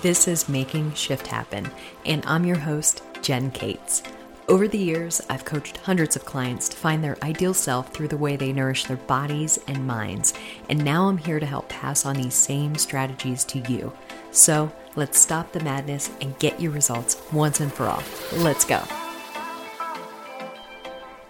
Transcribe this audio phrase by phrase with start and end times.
[0.00, 1.68] This is Making Shift Happen,
[2.06, 4.04] and I'm your host, Jen Cates.
[4.46, 8.16] Over the years, I've coached hundreds of clients to find their ideal self through the
[8.16, 10.34] way they nourish their bodies and minds,
[10.68, 13.92] and now I'm here to help pass on these same strategies to you.
[14.30, 18.04] So let's stop the madness and get your results once and for all.
[18.34, 18.80] Let's go.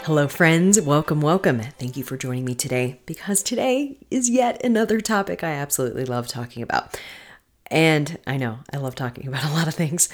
[0.02, 0.78] Hello, friends.
[0.78, 1.60] Welcome, welcome.
[1.60, 6.28] Thank you for joining me today because today is yet another topic I absolutely love
[6.28, 7.00] talking about.
[7.70, 10.08] And I know I love talking about a lot of things,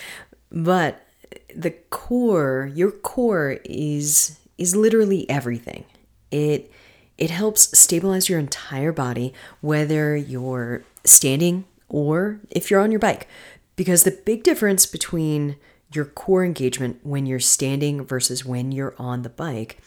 [0.51, 1.07] but
[1.55, 5.85] the core, your core is is literally everything.
[6.31, 6.71] It
[7.17, 13.29] it helps stabilize your entire body whether you're standing or if you're on your bike.
[13.77, 15.57] Because the big difference between
[15.93, 19.81] your core engagement when you're standing versus when you're on the bike,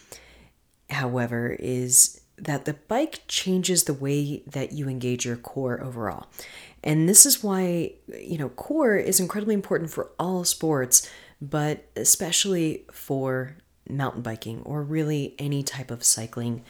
[0.89, 6.27] however, is that the bike changes the way that you engage your core overall.
[6.83, 11.09] And this is why, you know, core is incredibly important for all sports,
[11.41, 13.57] but especially for
[13.89, 16.63] mountain biking or really any type of cycling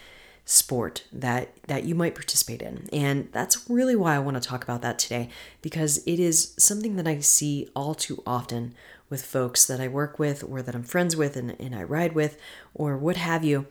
[0.44, 2.88] sport that that you might participate in.
[2.90, 5.28] And that's really why I want to talk about that today
[5.60, 8.74] because it is something that I see all too often
[9.10, 12.14] with folks that I work with or that I'm friends with and, and I ride
[12.14, 12.38] with
[12.72, 13.66] or what have you,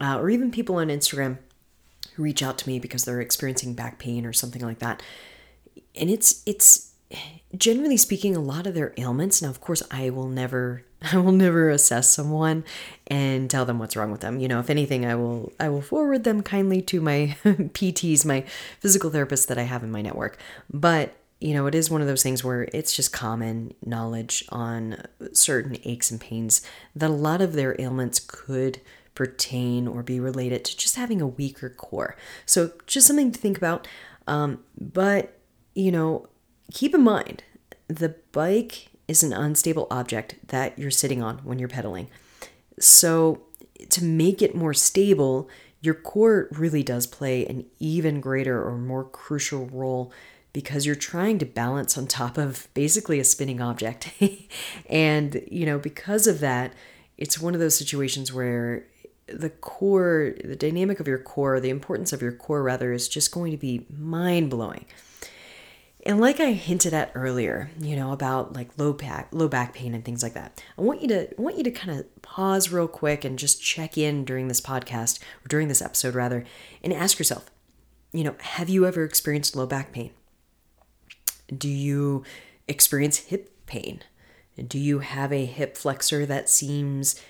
[0.00, 1.38] uh, or even people on Instagram
[2.14, 5.02] who reach out to me because they're experiencing back pain or something like that.
[5.94, 6.92] And it's it's
[7.56, 9.40] generally speaking a lot of their ailments.
[9.40, 12.64] Now of course i will never i will never assess someone
[13.06, 14.40] and tell them what's wrong with them.
[14.40, 18.44] You know if anything i will i will forward them kindly to my pts my
[18.80, 20.38] physical therapists that i have in my network.
[20.72, 25.02] But you know it is one of those things where it's just common knowledge on
[25.32, 26.62] certain aches and pains
[26.94, 28.80] that a lot of their ailments could
[29.18, 32.16] pertain or be related to just having a weaker core
[32.46, 33.86] so just something to think about
[34.28, 35.38] um, but
[35.74, 36.28] you know,
[36.72, 37.42] keep in mind
[37.88, 42.10] the bike is an unstable object that you're sitting on when you're pedaling.
[42.78, 43.42] So,
[43.90, 45.48] to make it more stable,
[45.80, 50.12] your core really does play an even greater or more crucial role
[50.52, 54.10] because you're trying to balance on top of basically a spinning object.
[54.90, 56.72] and, you know, because of that,
[57.16, 58.86] it's one of those situations where
[59.32, 63.32] the core, the dynamic of your core, the importance of your core rather, is just
[63.32, 64.84] going to be mind blowing.
[66.06, 69.94] And like I hinted at earlier, you know, about like low back low back pain
[69.94, 70.62] and things like that.
[70.78, 73.62] I want you to I want you to kind of pause real quick and just
[73.62, 76.44] check in during this podcast or during this episode rather
[76.82, 77.50] and ask yourself,
[78.12, 80.12] you know, have you ever experienced low back pain?
[81.54, 82.24] Do you
[82.68, 84.02] experience hip pain?
[84.66, 87.20] Do you have a hip flexor that seems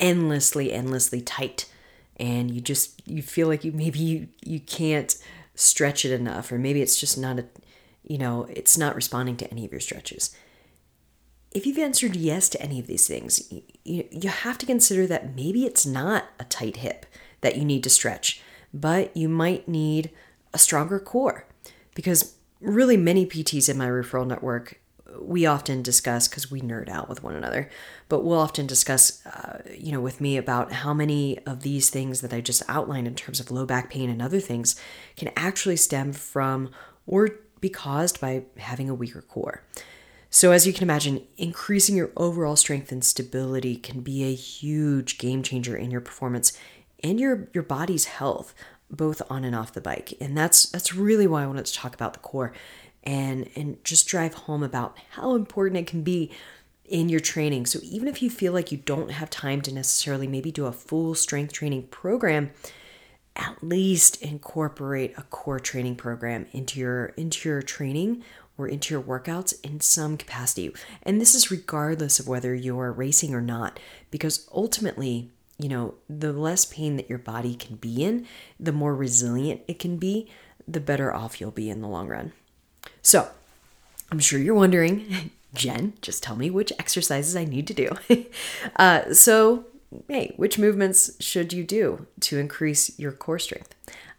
[0.00, 1.70] endlessly endlessly tight
[2.16, 5.16] and you just you feel like you maybe you you can't
[5.54, 7.44] stretch it enough or maybe it's just not a
[8.04, 10.36] you know, it's not responding to any of your stretches.
[11.52, 13.50] If you've answered yes to any of these things,
[13.84, 17.06] you, you have to consider that maybe it's not a tight hip
[17.40, 20.10] that you need to stretch, but you might need
[20.52, 21.46] a stronger core.
[21.94, 24.80] Because really, many PTs in my referral network,
[25.20, 27.68] we often discuss because we nerd out with one another,
[28.08, 32.20] but we'll often discuss, uh, you know, with me about how many of these things
[32.20, 34.76] that I just outlined in terms of low back pain and other things
[35.16, 36.70] can actually stem from
[37.06, 37.30] or
[37.60, 39.62] be caused by having a weaker core.
[40.30, 45.16] So, as you can imagine, increasing your overall strength and stability can be a huge
[45.18, 46.52] game changer in your performance
[47.04, 48.52] and your, your body's health,
[48.90, 50.14] both on and off the bike.
[50.20, 52.52] And that's that's really why I wanted to talk about the core
[53.04, 56.32] and and just drive home about how important it can be
[56.84, 57.66] in your training.
[57.66, 60.72] So even if you feel like you don't have time to necessarily maybe do a
[60.72, 62.50] full strength training program,
[63.36, 68.22] at least incorporate a core training program into your into your training
[68.56, 70.72] or into your workouts in some capacity.
[71.02, 76.32] And this is regardless of whether you're racing or not because ultimately, you know, the
[76.32, 78.26] less pain that your body can be in,
[78.60, 80.30] the more resilient it can be,
[80.68, 82.32] the better off you'll be in the long run.
[83.04, 83.28] So,
[84.10, 87.90] I'm sure you're wondering, Jen, just tell me which exercises I need to do.
[88.76, 89.66] uh, so,
[90.08, 93.74] hey, which movements should you do to increase your core strength?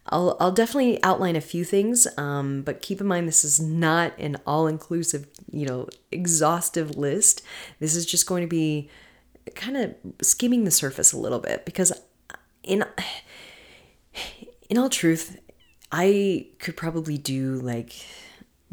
[0.08, 4.14] I'll, I'll definitely outline a few things, um, but keep in mind this is not
[4.20, 7.42] an all inclusive, you know, exhaustive list.
[7.80, 8.88] This is just going to be
[9.56, 11.92] kind of skimming the surface a little bit because,
[12.62, 12.86] in,
[14.70, 15.40] in all truth,
[15.92, 17.96] I could probably do like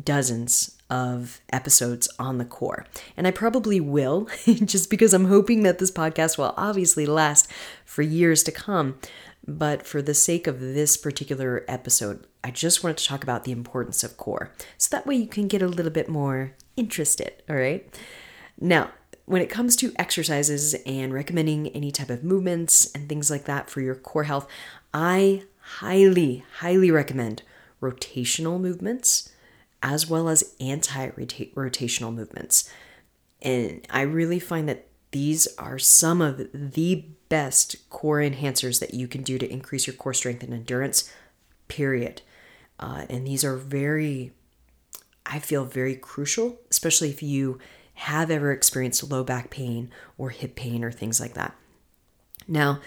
[0.02, 2.86] dozens of episodes on the core.
[3.16, 7.50] And I probably will, just because I'm hoping that this podcast will obviously last
[7.84, 8.98] for years to come.
[9.46, 13.52] But for the sake of this particular episode, I just wanted to talk about the
[13.52, 14.52] importance of core.
[14.78, 17.42] So that way you can get a little bit more interested.
[17.48, 17.88] All right.
[18.60, 18.90] Now,
[19.24, 23.70] when it comes to exercises and recommending any type of movements and things like that
[23.70, 24.46] for your core health,
[24.92, 25.44] I
[25.78, 27.42] highly, highly recommend
[27.80, 29.31] rotational movements
[29.82, 32.70] as well as anti rotational movements.
[33.40, 39.08] And I really find that these are some of the best core enhancers that you
[39.08, 41.12] can do to increase your core strength and endurance,
[41.68, 42.22] period.
[42.78, 44.32] Uh, and these are very,
[45.26, 47.58] I feel, very crucial, especially if you
[47.94, 51.54] have ever experienced low back pain or hip pain or things like that.
[52.48, 52.80] Now,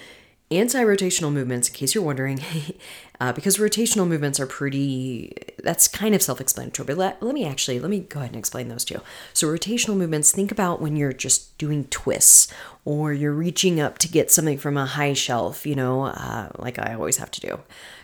[0.51, 2.39] anti rotational movements, in case you're wondering,
[3.19, 5.33] uh, because rotational movements are pretty,
[5.63, 8.39] that's kind of self explanatory, but let, let me actually, let me go ahead and
[8.39, 9.01] explain those too.
[9.33, 12.51] So, rotational movements, think about when you're just doing twists
[12.83, 16.77] or you're reaching up to get something from a high shelf, you know, uh, like
[16.80, 17.59] I always have to do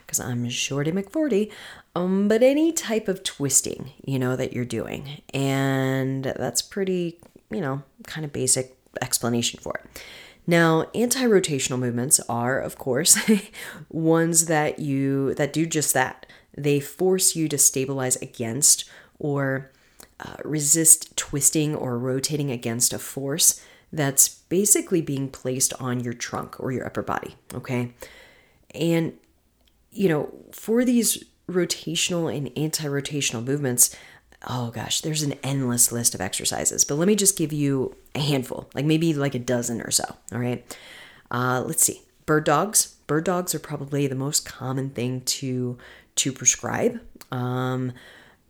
[0.06, 1.52] because I'm Shorty McForty.
[1.96, 5.22] Um, but any type of twisting, you know, that you're doing.
[5.34, 10.02] And that's pretty, you know, kind of basic explanation for it.
[10.48, 13.18] Now, anti-rotational movements are, of course,
[13.90, 16.26] ones that you that do just that.
[16.58, 18.90] They force you to stabilize against
[19.20, 19.72] or
[20.20, 26.60] uh, resist twisting or rotating against a force that's basically being placed on your trunk
[26.60, 27.94] or your upper body, okay?
[28.74, 29.14] And
[29.92, 33.96] you know, for these rotational and anti-rotational movements,
[34.48, 38.20] oh gosh, there's an endless list of exercises, but let me just give you a
[38.20, 40.16] handful, like maybe like a dozen or so.
[40.32, 40.78] All right.
[41.30, 42.02] Uh, let's see.
[42.26, 42.96] Bird dogs.
[43.08, 45.78] Bird dogs are probably the most common thing to
[46.16, 47.00] to prescribe,
[47.32, 47.94] um,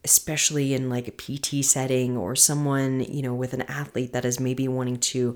[0.04, 4.40] especially in like a PT setting or someone you know with an athlete that is
[4.40, 5.36] maybe wanting to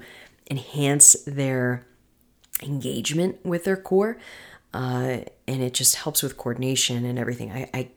[0.49, 1.85] enhance their
[2.61, 4.17] engagement with their core.
[4.73, 7.49] Uh, and it just helps with coordination and everything.
[7.49, 7.89] I, I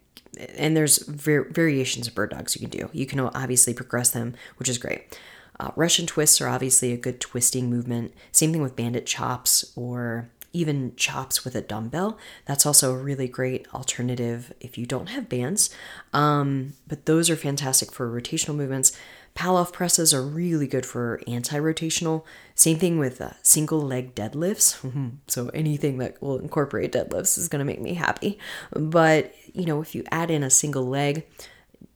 [0.57, 2.91] and there's var- variations of bird dogs you can do.
[2.93, 5.19] You can obviously progress them, which is great.
[5.61, 8.15] Uh, Russian twists are obviously a good twisting movement.
[8.31, 12.17] Same thing with banded chops or even chops with a dumbbell.
[12.47, 15.71] That's also a really great alternative if you don't have bands.
[16.13, 18.93] Um, but those are fantastic for rotational movements.
[19.39, 22.25] Pallof presses are really good for anti rotational.
[22.57, 24.85] Same thing with uh, single leg deadlifts.
[25.29, 28.37] so anything that will incorporate deadlifts is going to make me happy.
[28.73, 31.25] But, you know, if you add in a single leg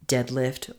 [0.07, 0.73] deadlift,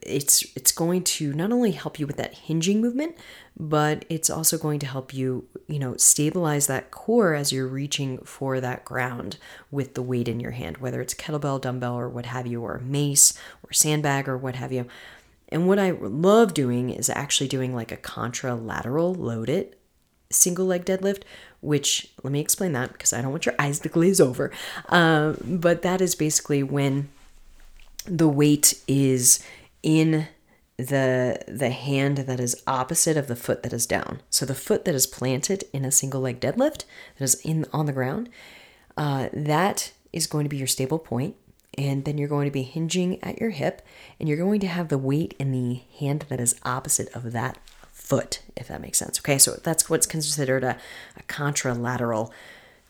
[0.00, 3.16] it's it's going to not only help you with that hinging movement,
[3.58, 8.18] but it's also going to help you, you know, stabilize that core as you're reaching
[8.24, 9.36] for that ground
[9.70, 12.78] with the weight in your hand, whether it's kettlebell, dumbbell, or what have you, or
[12.78, 14.86] mace or sandbag or what have you.
[15.50, 19.76] And what I love doing is actually doing like a contralateral loaded
[20.30, 21.22] single leg deadlift,
[21.60, 24.52] which let me explain that because I don't want your eyes to glaze over.
[24.88, 27.08] Um, but that is basically when
[28.06, 29.44] the weight is
[29.82, 30.28] in
[30.76, 34.22] the the hand that is opposite of the foot that is down.
[34.30, 36.84] So the foot that is planted in a single leg deadlift
[37.18, 38.30] that is in on the ground,
[38.96, 41.36] uh, that is going to be your stable point
[41.78, 43.82] and then you're going to be hinging at your hip
[44.18, 47.58] and you're going to have the weight in the hand that is opposite of that
[47.92, 49.38] foot if that makes sense okay?
[49.38, 50.76] So that's what's considered a,
[51.16, 52.30] a contralateral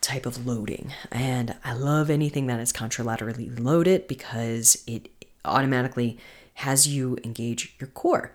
[0.01, 0.93] type of loading.
[1.11, 5.09] And i love anything that is contralaterally loaded because it
[5.45, 6.19] automatically
[6.55, 8.33] has you engage your core.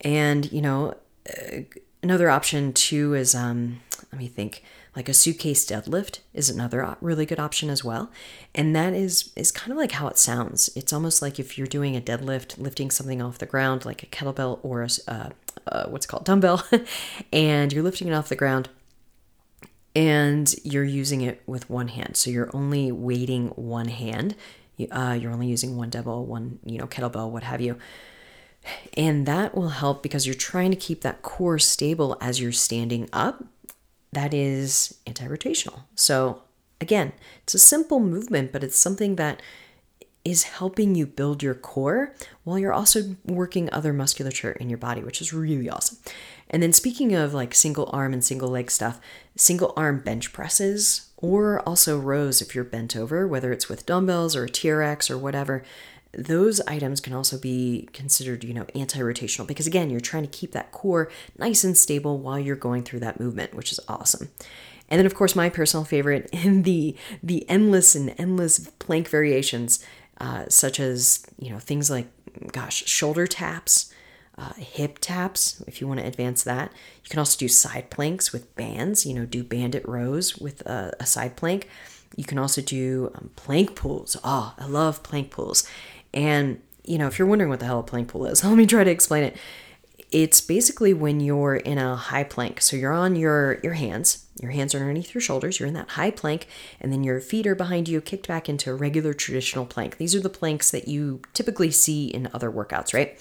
[0.00, 0.94] And you know
[1.28, 1.60] uh,
[2.02, 7.24] another option too is um let me think like a suitcase deadlift is another really
[7.24, 8.10] good option as well.
[8.54, 10.70] And that is is kind of like how it sounds.
[10.76, 14.06] It's almost like if you're doing a deadlift, lifting something off the ground like a
[14.06, 15.30] kettlebell or a uh,
[15.66, 16.64] uh, what's called dumbbell,
[17.32, 18.68] and you're lifting it off the ground
[19.94, 22.16] and you're using it with one hand.
[22.16, 24.34] So you're only weighting one hand.
[24.90, 27.78] Uh, you're only using one double, one you know kettlebell, what have you.
[28.96, 33.08] And that will help because you're trying to keep that core stable as you're standing
[33.12, 33.44] up
[34.12, 35.80] that is anti rotational.
[35.94, 36.42] So,
[36.80, 39.40] again, it's a simple movement, but it's something that
[40.24, 42.14] is helping you build your core
[42.44, 45.98] while you're also working other musculature in your body, which is really awesome.
[46.48, 49.00] And then, speaking of like single arm and single leg stuff,
[49.36, 54.36] single arm bench presses, or also rows if you're bent over, whether it's with dumbbells
[54.36, 55.64] or a TRX or whatever,
[56.14, 60.52] those items can also be considered, you know, anti-rotational because again, you're trying to keep
[60.52, 64.28] that core nice and stable while you're going through that movement, which is awesome.
[64.90, 69.84] And then of course, my personal favorite in the the endless and endless plank variations,
[70.20, 72.08] uh, such as you know things like,
[72.52, 73.92] gosh, shoulder taps,
[74.36, 75.62] uh, hip taps.
[75.66, 79.06] If you want to advance that, you can also do side planks with bands.
[79.06, 81.68] You know, do banded rows with a, a side plank.
[82.14, 84.18] You can also do um, plank pulls.
[84.22, 85.66] Oh, I love plank pulls.
[86.14, 88.66] And you know, if you're wondering what the hell a plank pull is, let me
[88.66, 89.36] try to explain it.
[90.10, 92.60] It's basically when you're in a high plank.
[92.60, 95.90] So you're on your your hands, your hands are underneath your shoulders, you're in that
[95.90, 96.48] high plank,
[96.80, 99.96] and then your feet are behind you, kicked back into a regular traditional plank.
[99.96, 103.18] These are the planks that you typically see in other workouts, right?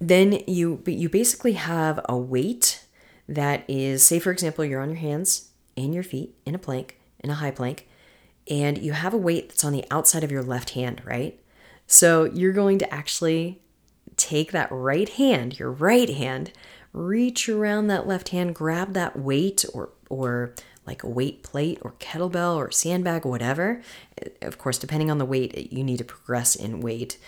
[0.00, 2.84] Then you you basically have a weight
[3.28, 6.98] that is, say for example, you're on your hands and your feet in a plank,
[7.20, 7.88] in a high plank,
[8.48, 11.38] and you have a weight that's on the outside of your left hand, right?
[11.86, 13.62] So you're going to actually
[14.16, 16.52] take that right hand, your right hand,
[16.92, 20.54] reach around that left hand, grab that weight or or
[20.86, 23.80] like a weight plate or kettlebell or sandbag, whatever.
[24.42, 27.18] Of course, depending on the weight, you need to progress in weight.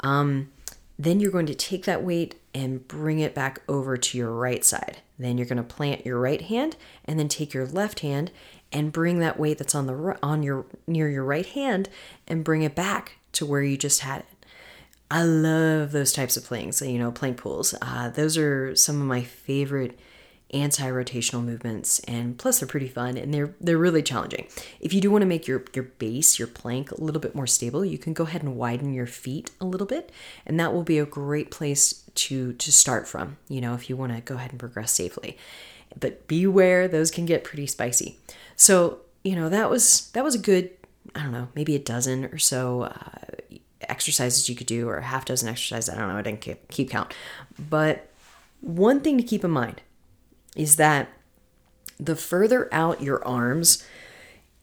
[0.00, 0.52] Um,
[0.98, 4.64] then you're going to take that weight and bring it back over to your right
[4.64, 4.98] side.
[5.18, 8.30] Then you're going to plant your right hand and then take your left hand
[8.76, 11.88] and bring that weight that's on the on your near your right hand
[12.28, 14.46] and bring it back to where you just had it.
[15.10, 17.74] I love those types of planks, you know, plank pulls.
[17.80, 19.98] Uh, those are some of my favorite
[20.52, 24.46] anti-rotational movements and plus they're pretty fun and they're they're really challenging.
[24.78, 27.46] If you do want to make your your base, your plank a little bit more
[27.46, 30.12] stable, you can go ahead and widen your feet a little bit
[30.44, 33.96] and that will be a great place to to start from, you know, if you
[33.96, 35.38] want to go ahead and progress safely.
[35.98, 38.18] But beware, those can get pretty spicy.
[38.54, 40.70] So, you know, that was that was a good
[41.14, 42.92] I don't know, maybe a dozen or so uh,
[43.82, 45.88] exercises you could do, or a half dozen exercises.
[45.88, 47.14] I don't know, I didn't keep, keep count.
[47.58, 48.10] But
[48.60, 49.82] one thing to keep in mind
[50.54, 51.08] is that
[51.98, 53.84] the further out your arms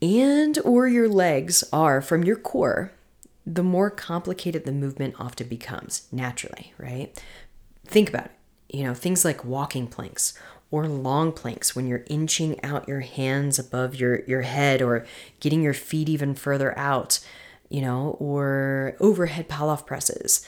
[0.01, 2.91] and or your legs are from your core,
[3.45, 7.19] the more complicated the movement often becomes naturally, right?
[7.85, 8.31] Think about it.
[8.69, 10.37] You know, things like walking planks
[10.73, 15.05] or long planks when you're inching out your hands above your, your head or
[15.39, 17.19] getting your feet even further out
[17.73, 20.45] you know, or overhead Pallof presses,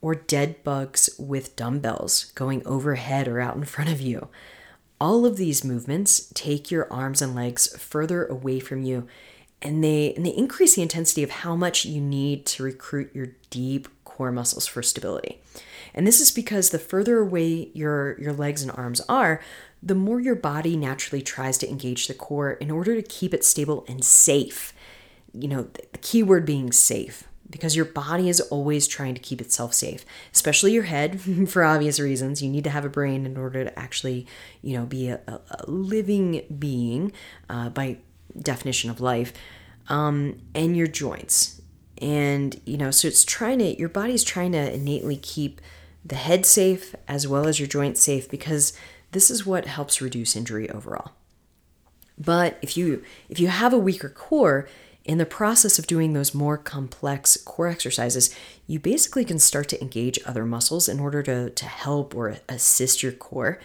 [0.00, 4.28] or dead bugs with dumbbells going overhead or out in front of you.
[4.98, 9.06] All of these movements take your arms and legs further away from you
[9.60, 13.28] and they and they increase the intensity of how much you need to recruit your
[13.50, 15.40] deep core muscles for stability.
[15.94, 19.40] And this is because the further away your your legs and arms are,
[19.82, 23.44] the more your body naturally tries to engage the core in order to keep it
[23.44, 24.72] stable and safe
[25.32, 29.40] you know, the key word being safe because your body is always trying to keep
[29.40, 32.42] itself safe, especially your head for obvious reasons.
[32.42, 34.26] You need to have a brain in order to actually,
[34.62, 37.12] you know, be a, a living being
[37.48, 37.98] uh, by
[38.38, 39.32] definition of life,
[39.88, 41.61] um, and your joints.
[42.02, 45.60] And, you know, so it's trying to, your body's trying to innately keep
[46.04, 48.72] the head safe as well as your joints safe because
[49.12, 51.12] this is what helps reduce injury overall.
[52.18, 54.68] But if you if you have a weaker core,
[55.04, 58.34] in the process of doing those more complex core exercises,
[58.66, 63.02] you basically can start to engage other muscles in order to, to help or assist
[63.02, 63.58] your core.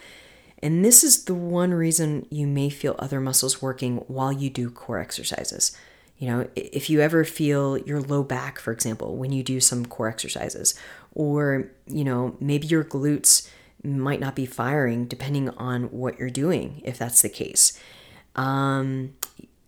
[0.60, 4.70] And this is the one reason you may feel other muscles working while you do
[4.70, 5.76] core exercises.
[6.18, 9.86] You know, if you ever feel your low back, for example, when you do some
[9.86, 10.74] core exercises,
[11.14, 13.48] or, you know, maybe your glutes
[13.84, 17.78] might not be firing depending on what you're doing, if that's the case.
[18.34, 19.14] Um,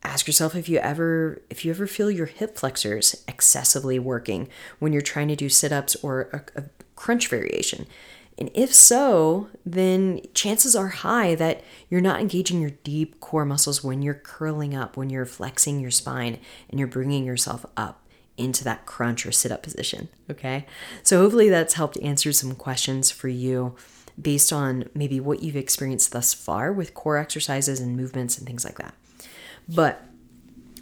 [0.02, 4.92] ask yourself if you ever if you ever feel your hip flexors excessively working when
[4.92, 6.64] you're trying to do sit-ups or a, a
[6.97, 7.87] crunch variation
[8.39, 13.85] and if so then chances are high that you're not engaging your deep core muscles
[13.85, 18.07] when you're curling up when you're flexing your spine and you're bringing yourself up
[18.37, 20.67] into that crunch or sit up position okay
[21.03, 23.75] so hopefully that's helped answer some questions for you
[24.21, 28.65] based on maybe what you've experienced thus far with core exercises and movements and things
[28.65, 28.95] like that
[29.69, 30.07] but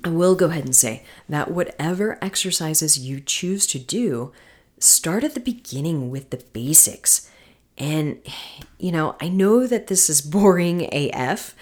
[0.04, 4.32] I will go ahead and say that whatever exercises you choose to do,
[4.78, 7.30] start at the beginning with the basics.
[7.78, 8.20] And,
[8.78, 11.54] you know, I know that this is boring AF,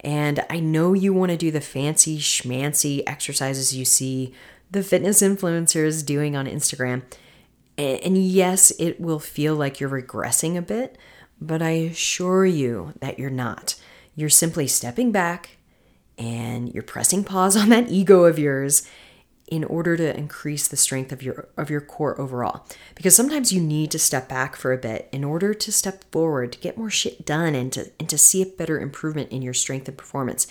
[0.00, 4.34] and I know you want to do the fancy schmancy exercises you see
[4.70, 7.02] the fitness influencers doing on Instagram.
[7.78, 10.98] And yes, it will feel like you're regressing a bit,
[11.40, 13.76] but I assure you that you're not.
[14.14, 15.56] You're simply stepping back
[16.18, 18.88] and you're pressing pause on that ego of yours
[19.46, 22.66] in order to increase the strength of your of your core overall.
[22.94, 26.52] Because sometimes you need to step back for a bit in order to step forward
[26.52, 29.54] to get more shit done and to and to see a better improvement in your
[29.54, 30.46] strength and performance.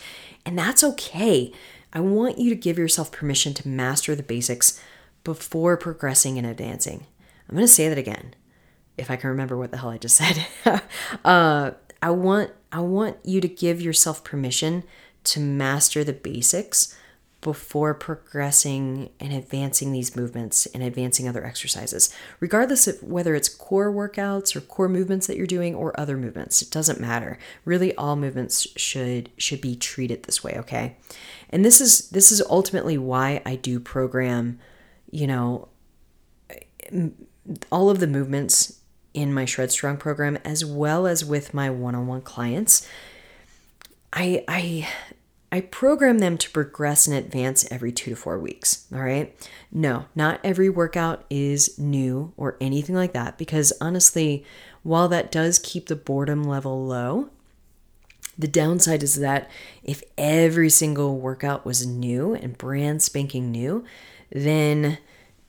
[0.45, 1.51] And that's okay.
[1.91, 4.81] I want you to give yourself permission to master the basics
[5.23, 7.05] before progressing and advancing.
[7.47, 8.35] I'm going to say that again
[8.97, 10.45] if i can remember what the hell i just said.
[11.23, 11.71] Uh,
[12.01, 14.83] i want i want you to give yourself permission
[15.23, 16.95] to master the basics
[17.43, 23.91] before progressing and advancing these movements and advancing other exercises, regardless of whether it's core
[23.91, 26.61] workouts or core movements that you're doing or other movements.
[26.61, 27.37] It doesn't matter.
[27.65, 30.55] Really, all movements should should be treated this way.
[30.57, 30.97] Okay,
[31.49, 34.59] and this is this is ultimately why I do program.
[35.11, 35.67] You know,
[37.71, 38.79] all of the movements
[39.13, 42.87] in my Shred Strong program, as well as with my one-on-one clients.
[44.11, 44.87] I I
[45.53, 48.87] I program them to progress and advance every two to four weeks.
[48.91, 49.35] All right.
[49.71, 54.43] No, not every workout is new or anything like that, because honestly,
[54.81, 57.29] while that does keep the boredom level low,
[58.35, 59.47] the downside is that
[59.83, 63.85] if every single workout was new and brand spanking new,
[64.31, 64.97] then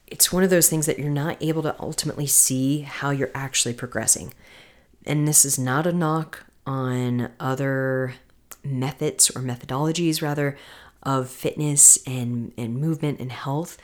[0.06, 3.72] it's one of those things that you're not able to ultimately see how you're actually
[3.72, 4.34] progressing.
[5.06, 8.16] And this is not a knock on other
[8.64, 10.56] methods or methodologies rather
[11.02, 13.78] of fitness and, and movement and health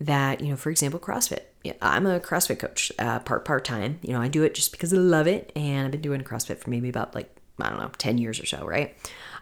[0.00, 1.40] that you know for example crossfit.
[1.80, 4.92] I'm a crossfit coach uh, part part time you know i do it just because
[4.92, 7.90] i love it and i've been doing crossfit for maybe about like i don't know
[7.98, 8.96] 10 years or so right?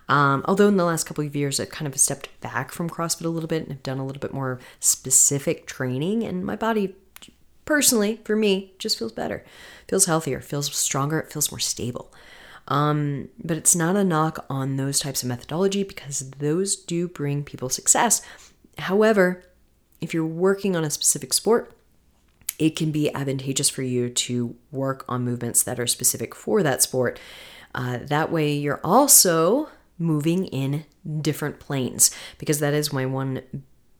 [0.08, 3.24] Um, although in the last couple of years i've kind of stepped back from crossfit
[3.24, 6.94] a little bit and have done a little bit more specific training and my body
[7.64, 9.44] personally for me just feels better.
[9.88, 12.12] Feels healthier feels stronger it feels more stable
[12.70, 17.42] um, but it's not a knock on those types of methodology because those do bring
[17.44, 18.22] people success.
[18.78, 19.42] However,
[20.00, 21.74] if you're working on a specific sport,
[22.58, 26.80] it can be advantageous for you to work on movements that are specific for that
[26.80, 27.18] sport.
[27.74, 30.84] Uh, that way, you're also moving in
[31.20, 33.42] different planes because that is my one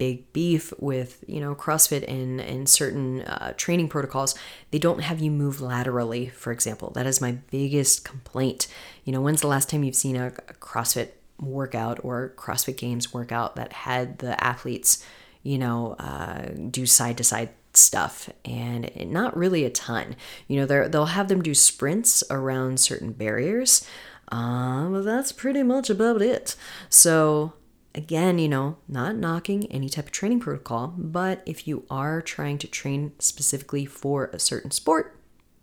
[0.01, 4.35] big beef with you know CrossFit and and certain uh, training protocols.
[4.71, 6.91] They don't have you move laterally, for example.
[6.93, 8.67] That is my biggest complaint.
[9.05, 13.57] You know, when's the last time you've seen a, CrossFit workout or CrossFit Games workout
[13.57, 15.05] that had the athletes,
[15.43, 20.17] you know, uh, do side to side stuff and not really a ton.
[20.49, 23.87] You know, they'll have them do sprints around certain barriers.
[24.33, 26.57] Um, that's pretty much about it.
[26.89, 27.53] So
[27.95, 32.59] Again, you know, not knocking any type of training protocol, but if you are trying
[32.59, 35.19] to train specifically for a certain sport,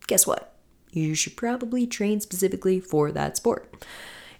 [0.08, 0.54] guess what?
[0.92, 3.86] You should probably train specifically for that sport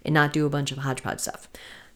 [0.04, 1.48] and not do a bunch of hodgepodge stuff.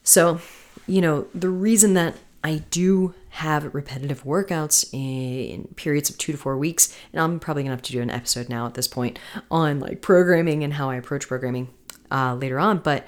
[0.04, 0.40] So,
[0.88, 6.38] you know, the reason that I do have repetitive workouts in periods of two to
[6.38, 9.20] four weeks, and I'm probably gonna have to do an episode now at this point
[9.50, 11.70] on like programming and how I approach programming
[12.12, 13.06] uh, later on, but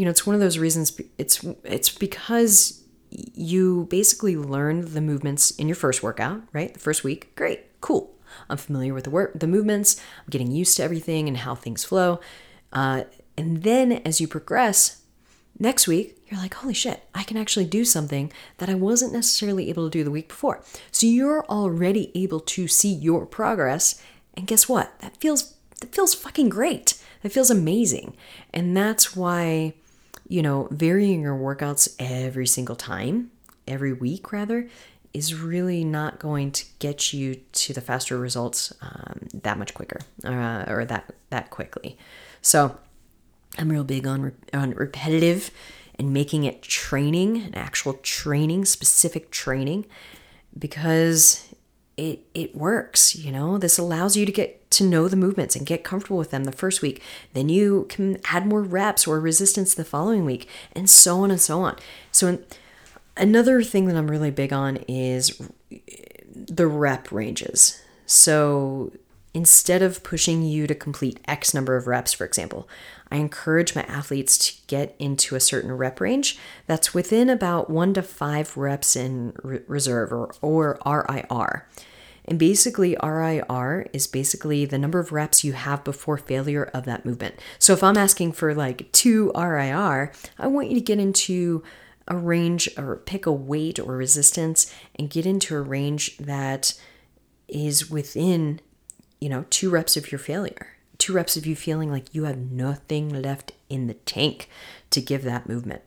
[0.00, 5.50] you know, it's one of those reasons it's it's because you basically learn the movements
[5.50, 6.72] in your first workout, right?
[6.72, 7.36] The first week.
[7.36, 7.78] Great.
[7.82, 8.10] Cool.
[8.48, 10.00] I'm familiar with the work, the movements.
[10.20, 12.18] I'm getting used to everything and how things flow.
[12.72, 13.04] Uh,
[13.36, 15.02] and then as you progress,
[15.58, 19.68] next week, you're like, holy shit, I can actually do something that I wasn't necessarily
[19.68, 20.62] able to do the week before.
[20.90, 24.00] So you're already able to see your progress.
[24.34, 24.98] And guess what?
[25.00, 26.94] That feels that feels fucking great.
[27.22, 28.16] That feels amazing.
[28.54, 29.74] And that's why
[30.30, 33.32] you know, varying your workouts every single time,
[33.66, 34.68] every week rather,
[35.12, 39.98] is really not going to get you to the faster results um, that much quicker
[40.24, 41.98] uh, or that that quickly.
[42.40, 42.78] So
[43.58, 45.50] I'm real big on, re- on repetitive
[45.98, 49.84] and making it training, an actual training, specific training,
[50.56, 51.49] because
[52.00, 53.58] it it works you know?
[53.58, 56.52] This allows you to get to know the movements and get comfortable with them the
[56.52, 57.02] first week.
[57.32, 61.40] Then you can add more reps or resistance the following week and so on and
[61.40, 61.76] so on.
[62.12, 62.38] So
[63.16, 65.40] another thing that i'm really big on is
[66.34, 67.82] the rep ranges.
[68.06, 68.92] So
[69.32, 72.68] instead of pushing you to complete x number of reps for example
[73.12, 76.36] i encourage my athletes to get into a certain rep range
[76.66, 79.32] that's within about 1 to 5 reps in
[79.68, 81.66] reserve or, or rir
[82.30, 87.04] and basically, RIR is basically the number of reps you have before failure of that
[87.04, 87.34] movement.
[87.58, 91.64] So if I'm asking for like two RIR, I want you to get into
[92.06, 96.80] a range or pick a weight or resistance and get into a range that
[97.48, 98.60] is within,
[99.20, 100.68] you know, two reps of your failure.
[100.98, 104.48] Two reps of you feeling like you have nothing left in the tank
[104.90, 105.82] to give that movement.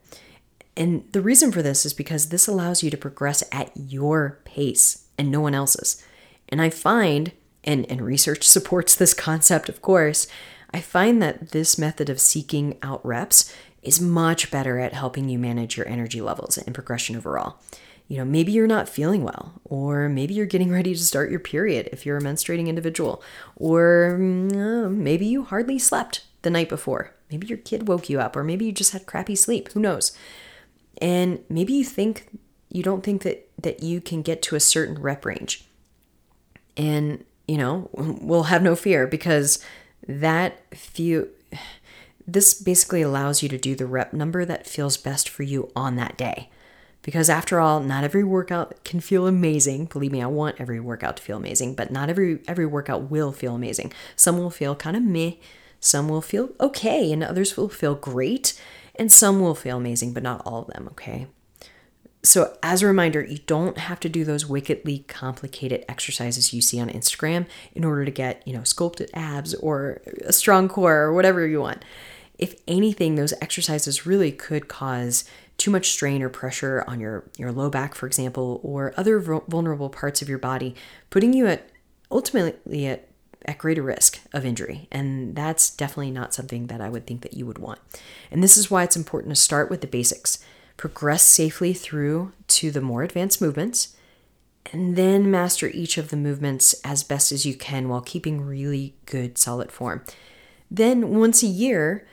[0.75, 5.05] And the reason for this is because this allows you to progress at your pace
[5.17, 6.03] and no one else's.
[6.53, 7.31] And I find,
[7.63, 10.27] and, and research supports this concept, of course,
[10.71, 15.39] I find that this method of seeking out reps is much better at helping you
[15.39, 17.57] manage your energy levels and progression overall.
[18.07, 21.39] You know, maybe you're not feeling well, or maybe you're getting ready to start your
[21.39, 23.23] period if you're a menstruating individual,
[23.55, 27.15] or uh, maybe you hardly slept the night before.
[27.31, 29.71] Maybe your kid woke you up, or maybe you just had crappy sleep.
[29.71, 30.15] Who knows?
[31.01, 32.27] And maybe you think
[32.69, 35.65] you don't think that that you can get to a certain rep range.
[36.77, 39.63] And, you know, we'll have no fear because
[40.07, 41.29] that few
[42.25, 45.95] this basically allows you to do the rep number that feels best for you on
[45.97, 46.49] that day.
[47.01, 49.85] Because after all, not every workout can feel amazing.
[49.85, 53.33] Believe me, I want every workout to feel amazing, but not every every workout will
[53.33, 53.91] feel amazing.
[54.15, 55.33] Some will feel kind of meh,
[55.81, 58.57] some will feel okay, and others will feel great,
[58.95, 61.27] and some will feel amazing, but not all of them, okay?
[62.25, 66.79] So, as a reminder, you don't have to do those wickedly complicated exercises you see
[66.79, 71.13] on Instagram in order to get, you know, sculpted abs or a strong core or
[71.13, 71.83] whatever you want.
[72.37, 75.25] If anything, those exercises really could cause
[75.57, 79.89] too much strain or pressure on your, your low back, for example, or other vulnerable
[79.89, 80.75] parts of your body,
[81.09, 81.69] putting you at
[82.09, 83.07] ultimately at,
[83.45, 84.87] at greater risk of injury.
[84.91, 87.79] And that's definitely not something that I would think that you would want.
[88.31, 90.39] And this is why it's important to start with the basics,
[90.83, 93.95] progress safely through to the more advanced movements,
[94.73, 98.93] and then master each of the movements as best as you can while keeping really
[99.05, 100.03] good solid form.
[100.69, 102.05] Then, once a year,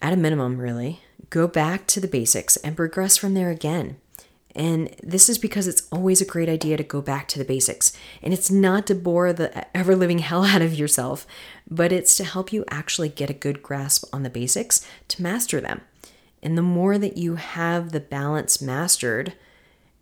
[0.00, 3.98] at a minimum, really, go back to the basics and progress from there again.
[4.56, 7.92] And this is because it's always a great idea to go back to the basics.
[8.22, 11.26] And it's not to bore the ever living hell out of yourself,
[11.70, 15.60] but it's to help you actually get a good grasp on the basics to master
[15.60, 15.82] them.
[16.42, 19.34] And the more that you have the balance mastered,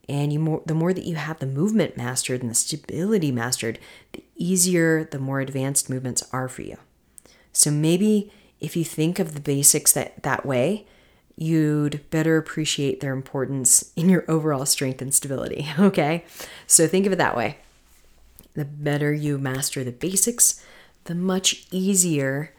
[0.08, 3.78] and you more the more that you have the movement mastered and the stability mastered,
[4.12, 6.78] the easier the more advanced movements are for you.
[7.52, 10.86] So maybe if you think of the basics that that way,
[11.36, 15.68] you'd better appreciate their importance in your overall strength and stability.
[15.78, 16.24] Okay?
[16.66, 17.58] So think of it that way.
[18.54, 20.62] The better you master the basics,
[21.04, 22.52] the much easier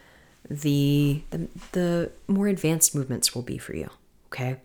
[0.49, 3.89] the, the, the more advanced movements will be for you.
[4.27, 4.58] Okay?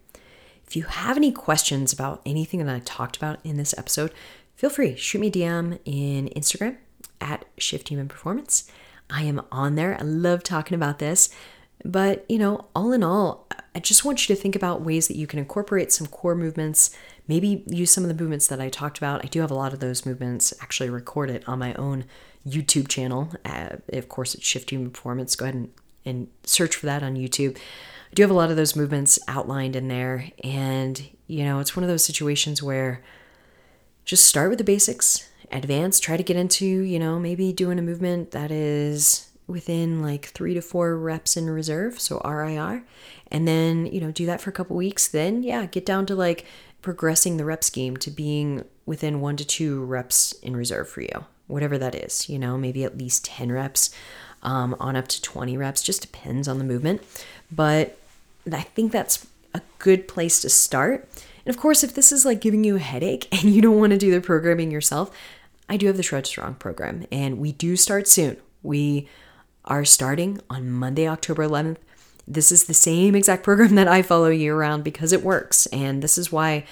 [0.66, 4.12] If you have any questions about anything that I talked about in this episode,
[4.56, 6.76] feel free shoot me a DM in Instagram
[7.20, 8.70] at Shift Human Performance.
[9.08, 9.96] I am on there.
[9.98, 11.30] I love talking about this.
[11.84, 15.16] But, you know, all in all, I just want you to think about ways that
[15.16, 16.96] you can incorporate some core movements,
[17.28, 19.24] maybe use some of the movements that I talked about.
[19.24, 22.04] I do have a lot of those movements actually recorded on my own
[22.46, 23.32] YouTube channel.
[23.44, 25.34] Uh, of course, it's Shift Human Performance.
[25.34, 25.72] Go ahead and,
[26.04, 27.56] and search for that on YouTube.
[27.56, 30.30] I do have a lot of those movements outlined in there.
[30.44, 33.02] And, you know, it's one of those situations where
[34.04, 37.82] just start with the basics, advance, try to get into, you know, maybe doing a
[37.82, 42.84] movement that is within like three to four reps in reserve, so RIR,
[43.30, 45.08] and then, you know, do that for a couple weeks.
[45.08, 46.44] Then, yeah, get down to like
[46.86, 51.24] progressing the rep scheme to being within one to two reps in reserve for you,
[51.48, 53.90] whatever that is, you know, maybe at least 10 reps
[54.44, 57.02] um, on up to 20 reps, just depends on the movement.
[57.50, 57.98] But
[58.52, 61.08] I think that's a good place to start.
[61.44, 63.90] And of course, if this is like giving you a headache and you don't want
[63.90, 65.10] to do the programming yourself,
[65.68, 68.36] I do have the Shred Strong program and we do start soon.
[68.62, 69.08] We
[69.64, 71.78] are starting on Monday, October 11th.
[72.28, 75.66] This is the same exact program that I follow year round because it works.
[75.66, 76.64] And this is why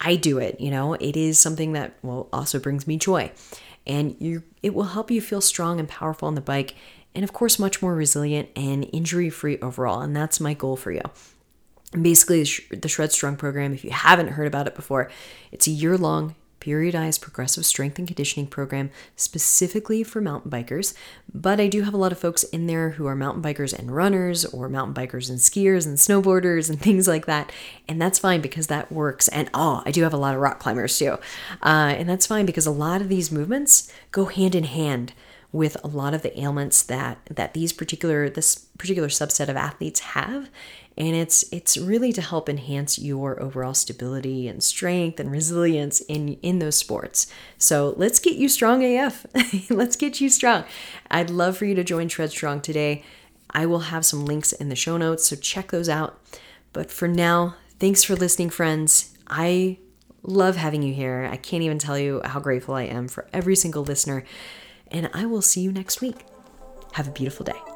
[0.00, 0.60] I do it.
[0.60, 3.32] You know, it is something that well also brings me joy.
[3.86, 6.74] And you it will help you feel strong and powerful on the bike
[7.14, 10.02] and of course much more resilient and injury free overall.
[10.02, 11.02] And that's my goal for you.
[12.00, 15.10] basically, the Shred Strong program, if you haven't heard about it before,
[15.50, 20.94] it's a year long periodized progressive strength and conditioning program specifically for mountain bikers.
[21.32, 23.94] But I do have a lot of folks in there who are mountain bikers and
[23.94, 27.52] runners, or mountain bikers and skiers and snowboarders and things like that.
[27.88, 29.28] And that's fine because that works.
[29.28, 31.18] And oh, I do have a lot of rock climbers too.
[31.62, 35.12] Uh, and that's fine because a lot of these movements go hand in hand
[35.50, 40.00] with a lot of the ailments that that these particular this particular subset of athletes
[40.00, 40.50] have
[40.98, 46.34] and it's it's really to help enhance your overall stability and strength and resilience in
[46.42, 47.28] in those sports.
[47.56, 49.24] So let's get you strong AF.
[49.70, 50.64] let's get you strong.
[51.08, 53.04] I'd love for you to join Shred Strong today.
[53.50, 56.20] I will have some links in the show notes, so check those out.
[56.72, 59.16] But for now, thanks for listening, friends.
[59.28, 59.78] I
[60.24, 61.28] love having you here.
[61.30, 64.24] I can't even tell you how grateful I am for every single listener.
[64.90, 66.24] And I will see you next week.
[66.92, 67.67] Have a beautiful day.